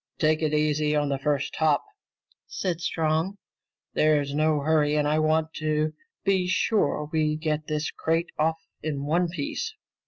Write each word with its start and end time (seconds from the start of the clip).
"Take 0.17 0.41
it 0.41 0.51
easy 0.51 0.95
on 0.95 1.09
the 1.09 1.19
first 1.19 1.55
hop," 1.57 1.85
said 2.47 2.81
Strong. 2.81 3.37
"There's 3.93 4.33
no 4.33 4.61
hurry 4.61 4.95
and 4.95 5.07
I 5.07 5.19
want 5.19 5.53
to 5.57 5.93
be 6.25 6.47
sure 6.47 7.07
we 7.13 7.35
get 7.35 7.67
this 7.67 7.91
crate 7.91 8.31
off 8.39 8.57
in 8.81 9.03
one 9.05 9.27
piece." 9.29 9.75